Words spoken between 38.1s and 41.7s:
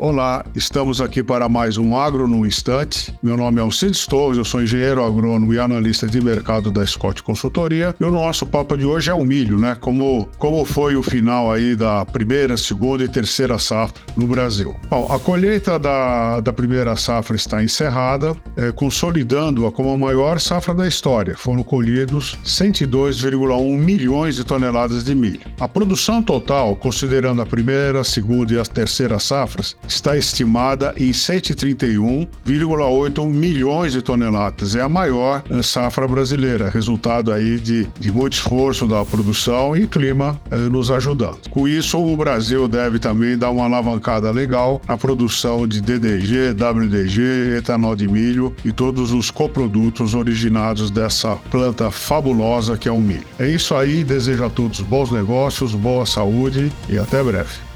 muito esforço da produção e clima eh, nos ajudando. Com